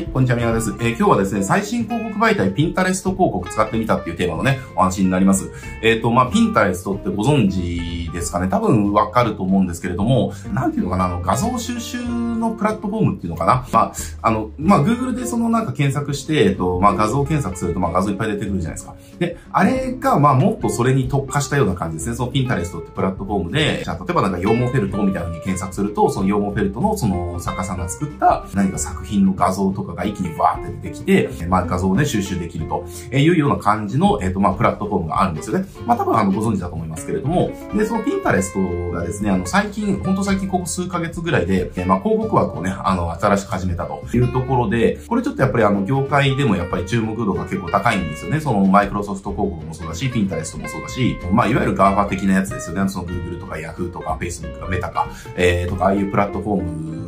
[0.00, 0.70] い、こんにちは、みなです。
[0.80, 5.50] えー、今日はですね、最新広告媒体、ピンタレスト広告使ってみたっていうテーマのね、お話になります。
[5.82, 13.92] えっ、ー、と、まあ、ピンタレストってご存知ですかね多分わかると思うんですけれども、なんていうのかな、あの、画像収集のプラットフォームっていうのかなまあ、
[14.22, 18.94] あの、まあ、Google でそのなんか検索して、えっ、と、まあ、画像検索すると、まあ、画像いっぱい出てくるじゃないですか。
[19.18, 22.16] で、あれが、まあ、もっとそれに特化したような感じですね。
[22.16, 35.66] そのピンタレストってプラットフォームで、じゃあ、例えばなんか、羊毛フェルトみたいなのに検索すると、その羊毛フェルトのその作家さんが作った何か作品の画像とかが一気にバーって出てきて、まあ画像をね、収集できるというような感じの、えっ、と、まあプラットフォームがあるんですよね。
[35.86, 48.40] まあ多分あの、ご存知だと思いますけれども、で、そのピンタレストがですね、あの、最近、ほんと最近ここ数ヶ月ぐらいで、えー、まあ広告枠をね、あの、新しく始めたというところで、これちょっとやっぱりあの、業界でもやっぱり注目度が結構高いんですよね。
[48.40, 52.88] その、マイクロソフト広告もそうだし、ピンタレストもそうだし、まあいわゆる GAFA 的なやつですよね。
[52.88, 56.99] その Google とか Yahoo とか Facebook とか Meta か、えー、とか、ああいうプラットフォーム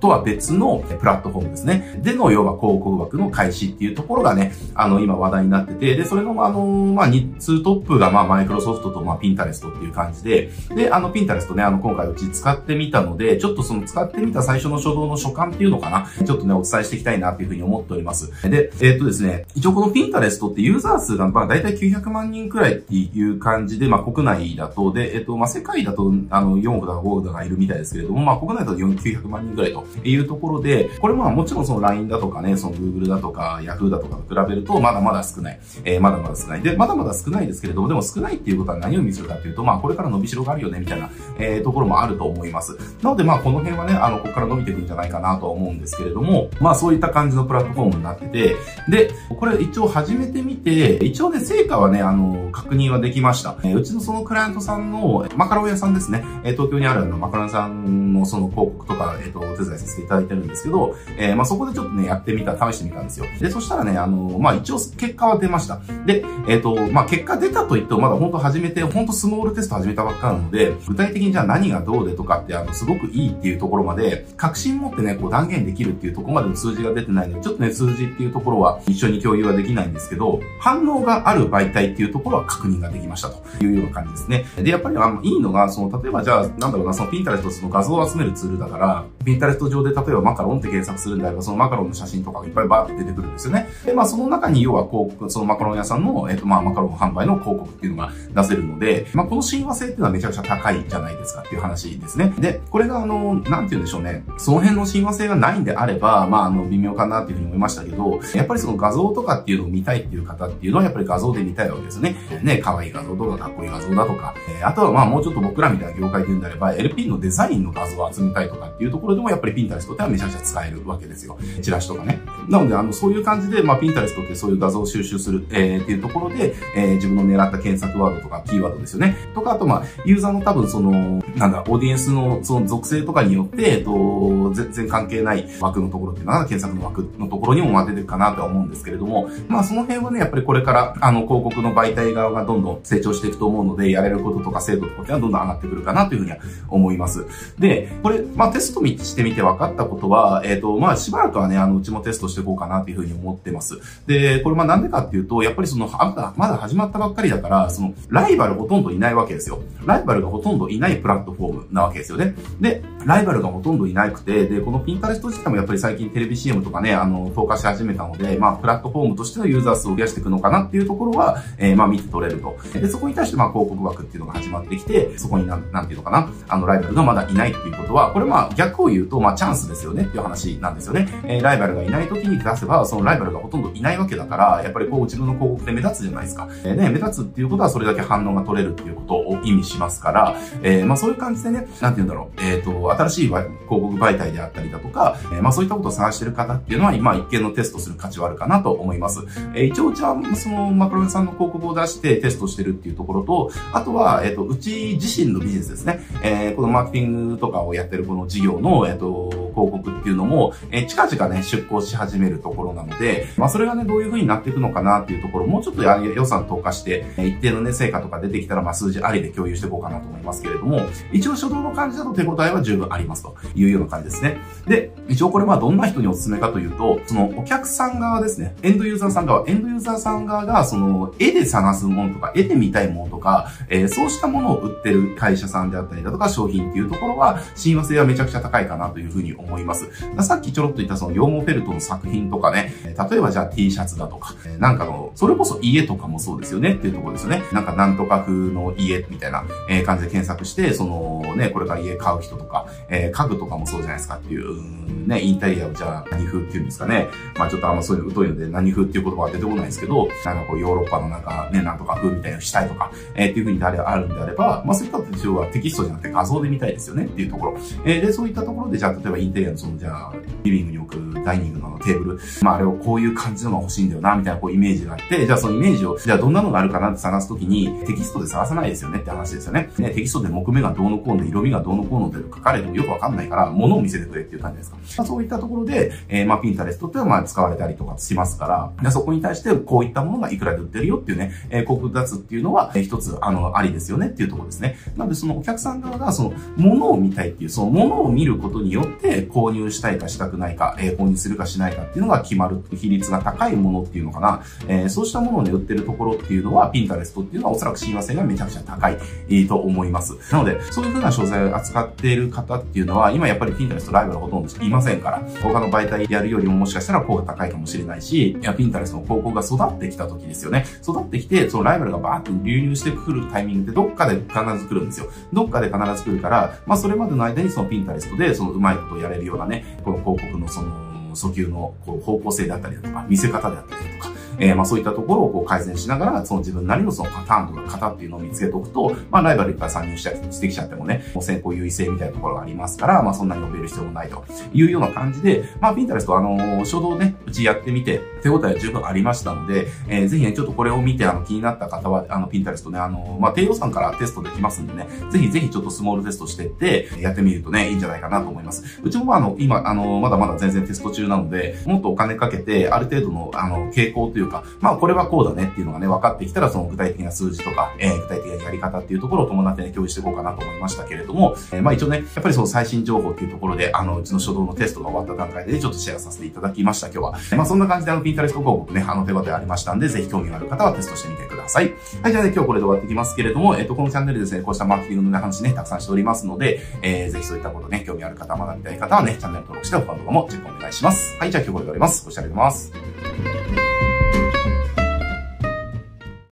[0.00, 2.00] とは別のプラットフォームですね。
[2.02, 18.30] での、要は広告枠の開始っていうところがね、あの、今話題になってて、で、それの、あの、まあ、2ツトップが、まあ、マイクロソフトと、まあ、ピンタレストっていう感じで、で、あの、ピンタレストね、あの、今回うち使ってみたので、ちょっとその使ってみた最初の初動の所感っていうのかな、ちょっとね、お伝えしていきたいなっていうふうに思っております。
[18.48, 35.60] で、えー、っとですね、一応このピンタレストってユーザー数が、まあ、だいたい900万人くらいっていう感じで、まあ、国内だと、で、えっと、まあ、世界だと、あの、4億だか5億だかいるみたいですけれども、まあ、国内だと900万人くらいというところで、これももちろんその LINE だとかね、その Google だとか Yahoo だとかと比べるとまだまだ少ない。
[35.84, 36.62] えー、まだまだ少ない。
[36.62, 42.76] で、まだまだ少ないですけれども、でも少ないっていうことは何を意味するかっていうと、まあこれから伸びしろがあるよね、みたいな、えー、ところもあると思います。
[43.02, 48.56] なのでまあこの辺はね、あの、ここから伸びていくんじゃないかなとは思うんですけれども、まあそういった感じのプラットフォームになってて、
[48.88, 53.56] で、これ一応始めてみて、一応ね、成果はね、あの、確認はできました。
[53.62, 63.26] えー、うちのそのクライアントさんのマカロン屋さんですね、えー、東京にあるあのマカロン屋さんのその広告とか、えっ、ー、と、お手伝いさせていただいてるんですけど、えーまあ、そこでちょっとね、やってみた、試してみたんですよ。
[63.40, 65.80] で、そしたらね、あの、まあ、一応結果は出ました。
[66.06, 84.44] で、えっ、ー、と、まあ、結果出たと言っても、まだ本当始めて、本当スモールテスト始めたばっかなので、具体的にじゃあ何がどうでとかって、あの、すごくいいっていうところまで、確信持ってね、こう断言できるっていうところまでの数字が出てないので、ちょっとね、数字っていうところは一緒に共有はできないんですけど、反応がある媒体っていうところは確認ができましたというような感じですね。
[84.62, 93.68] で、やっぱりあの、いいのが、その、例えばじゃあ、なんだろうな、そのピンタレストその画像を集めるツールだから、ピンタレスト上で例えばマカロンって検索するんであれば、そのマカロンの写真とかがいっぱいバーって出てくるんですよね。
[93.84, 102.32] で、まあその中に要は広告、そのマカロン屋さんの、えっ、とまあマカロン販売の広告っていうのが出せるので、まあこの親和性っていうのはめちゃくちゃ高いじゃないですかっていう話ですね。
[102.38, 104.24] で、これがあの、なんて言うんでしょうね。
[104.38, 112.16] その辺の親和性がないんであれば、まああの、微妙かなっていうふうに思いましたけど、やっぱりその画像とかっていうのを見たいっていう方っていうのはやっぱり画像で見たいわけですね。
[112.42, 121.38] ね、可愛い画像とかかっこいい画像だとか、えー、あとはまあもうちょっと僕らみたいな業界で言うんであれば、LP のデザインの画像を集めたいとかっていうところでもやっぱりピンタレストってはめちゃくちゃ使えるわけですよ。
[121.62, 122.20] チラシとかね。
[122.48, 129.16] なので、あの、そういう感じで、まあ、ピンタレストってそういう画像を収集する、えー、っていうところで、えー、自分の狙った検索ワードとか、キーワードですよね。
[129.34, 146.38] とか、あと、まあ、ユーザーの多分、その、なんだ、オーディエンスの、その属性とかによって、えっと、全然関係ない枠のところっていうのは、検索の枠のところにも、出てるかなとは思うんですけれども、まあ、その辺はね、やっぱりこれから、あの、広告の媒体側がどんどん成長していくと思うので、やれることとか精度とかっていうのはどんどん上がってくるかなというふうには
[146.68, 147.26] 思います。
[147.58, 153.78] で、これ、まあ、テストしてみて分かったことは、えっ、と、まあ、しばらくはね、あの、うちもテストしていこうかなというふうに思ってます。
[154.06, 155.88] で、これまあなんでかっていうと、やっぱりその、
[156.36, 159.60] まだ始まったばっかりだから、その、ライバルほとんどいないわけですよ。
[159.84, 162.34] ライバルがほとんどいないプラットフォームなわけですよね。
[162.60, 172.56] で、ライバルがほとんどいなくて、で、このピンタレスト自体もやっぱり最近テレビ CM とかね、あの、投下し始めたので、まあ、プラットフォームとしてのユーザー数を増やしていくのかなっていうところは、えー、まあ見て取れると。
[172.72, 181.08] で、そこに対してまあ広告枠っていうのが始まってきて、そこになん、なんていうのかな、あの、ライバルがまだいないっていうことは、これまあ逆を言うと、まあチャンスですよねっていう話なんですよね。
[181.24, 186.48] えー、ライバルがいない時に出せば、そのライバルがほとんどいないわけだから、やっぱりこう自分の広告で目立つじゃないですか。
[186.64, 199.20] えー、ね、目立つっていうことはそれだけ反応が取れるっていうことを意味しますから、えー、まあそういう感じでね、なんて言うんだろう、えっ、ー、と、新しい広告媒体であったりだとか、えー、まあそういったことを探してる方っていうのは、今一見のテストする価値はあるかなと思います。
[199.54, 206.00] えー、一応うちはそのマクロメさんの広告を出してテストしてるっていうところと、あとは、えっ、ー、と、うち自身のビジネスですね。
[206.22, 209.69] えー、このマーケティングとかをやってるこの事業の、えっ、ー、と、広
[210.00, 220.80] っていうのも、え、近々ね、出向し始めるところなので、まあそれがね、どういう風になっていくのかなっていうところ、もうちょっと予算投下して、一定のね、成果とか出てきたら、まあ数字ありで共有していこうかなと思いますけれども、
[221.12, 224.38] 一応初動の感じだと手応えは十分ありますというような感じですね。
[224.66, 239.89] で、一応これはどんな人にお勧めかというと、そのお客さん側ですね、エンドユーザーさん側、エンドユーザーさん側が、その絵で探すものとか、絵で見たいものとか、えー、そうしたものを売ってる会社さんであったりだとか、商品っていうところは、親和性はめちゃくちゃ高いかなというふうに思います。
[240.22, 247.42] さっきちょろっと言ったその羊毛フェルトの作品とかね、例えばじゃあ T シャツだとか、なんかの、それこそ家とかもそうですよねっていうところですよね。
[247.52, 249.44] なんかなんとか風の家みたいな。
[249.84, 257.08] 感じで検索して、そのね、これから家買う人とか、え、家具とかもそうじゃないですかっていう、ね、インタリアをじゃあ何風っていうんですかね。
[257.36, 267.58] まあちょっとあんまそういうの疎いので何風っていう言葉は出てこないですけど、なんかこうヨーロッパのなんかね、なんとか風みたいなしたいとか、えー、っていう風に誰あるんであれば、まあそういった形はテキストじゃなくて画像で見たいですよねっていうところ。
[267.84, 270.12] えー、で、そういったところでじゃあ例えばインテリアのそのじゃあ、
[270.44, 279.70] リビングに置くダイニングのテーブル、まああれをこういう感じのが欲しいんだよな、みたいなこうイメージがあって、じゃあそのイメージを、じゃあどんなのがあるかなって探すときに、テキストで探さないですよねって話ですよね。
[279.78, 284.76] ね、テキストで木目がどうのこうの、色味がどうのこうのって書かれてもよくわかんないから、物を見せてくれっていう感じですか。
[284.98, 294.76] まあ、そういったところで、えー、まあ、ピンタレストってはまあ使われたりとかしますから、でそこに対してこういったものがいくらで売ってるよっていうね、えー、広告出すっていうのは、えー、一つ、あの、ありですよねっていうところですね。
[294.98, 304.42] なので、そのお客さん側が、その、物を見たいっていう、その物を見ることによって購入したいかしたくないか、えー、購入するかしないかっていうのが決まる比率が高いものっていうのかな。
[304.68, 310.14] えー、そうしたものをね、売ってるところっていうのは、ピンタレストっていうのはおそらく親和性がめちゃくちゃ高い、えー、と思います。
[310.32, 320.64] なので、そういうふうな商材を扱っている方っていうのは、今やっぱりピンタレストライバルほとんどいませんから、他の媒体やるよりももしかしたら効果高いかもしれないし、いや、ピンタレストの広告が育ってきた時ですよね。
[320.82, 325.06] 育ってきて、そのライバルがバーッと流入してくるタイミングってどっかで必ず来るんですよ。
[325.32, 358.80] どっかで必ず来るから、まあそれまでの間にそのピンタレストでそのうまいことをやれるようなね、この広告のその訴求のこう方向性であったりだとか、見せ方であったりだとか、えー、まあそういったところをこう改善しながら、その自分なりのそのパターンとか型っていうのを見つけておくと、まあライバルから参入したりしてきちゃってもね、もう先行優位性みたいなところがありますから、まあそんなに呼べる必要もないというような感じで、まあピンタレストあのー、初動ね、うちやってみて、手応えは十分ありましたので、えー、ぜひね、ちょっとこれを見て、あの、気になった方は、あの、ピンタレストね、あのー、まあ低予算からテストできますんでね、ぜひぜひちょっとスモールテストしてって、やってみるとね、いいんじゃないかなと思います。
[358.82, 364.29] うちもまああの、今、あの、まだまだ全然テスト中なので、もっとお金かけて、ある程度の、あの、傾向というか、
[364.60, 377.36] まあこれはこうだねっていうのがね、分かってきたら、その具体的な数字とか、えー、具体的なやり方っていうところを伴ってね、共有していこうかなと思いましたけれども、えー、まあ一応ね、やっぱりその最新情報っていうところで、あの、うちの初動のテストが終わった段階で、ね、ちょっとシェアさせていただきました、今日は。
[377.36, 381.72] まあそんな感じであの、ピンタレスト広告ね、あの、手応えありましたんで、ぜひ興味がある方はテストしてみてください。
[382.02, 391.16] はい、じゃあね、今日これで終わっていきますけれども、えっ、と、このチャンネルですね、こうしたマーケティングの話ね、たくさんしておりますので、えー、ぜひそういったことね、興味ある方、学びたい方はね、チャンネル登録して他の動画もチェックお願いします。
[391.18, 392.04] はい、じゃあ今日これで終わります。
[392.04, 393.69] ご視聴ありがとうございます。